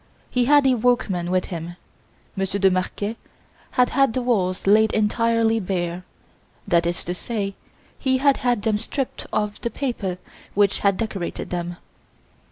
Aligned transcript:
He 0.31 0.45
had 0.45 0.65
a 0.65 0.73
workman 0.73 1.29
with 1.29 1.45
him. 1.53 1.75
Monsieur 2.35 2.57
de 2.59 2.71
Marquet 2.71 3.17
had 3.77 3.89
had 3.89 4.13
the 4.13 4.23
walls 4.23 4.65
laid 4.65 4.91
entirely 4.93 5.59
bare; 5.59 6.03
that 6.67 6.87
is 6.87 7.03
to 7.03 7.13
say, 7.13 7.53
he 7.99 8.17
had 8.17 8.37
had 8.37 8.63
them 8.63 8.79
stripped 8.79 9.27
of 9.31 9.61
the 9.61 9.69
paper 9.69 10.17
which 10.55 10.79
had 10.79 10.97
decorated 10.97 11.51
them. 11.51 11.77